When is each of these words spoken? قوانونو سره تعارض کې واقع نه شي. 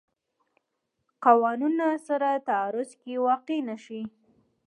قوانونو 1.25 1.89
سره 2.07 2.29
تعارض 2.47 2.91
کې 3.01 3.13
واقع 3.25 3.59
نه 3.69 3.77
شي. 3.85 4.01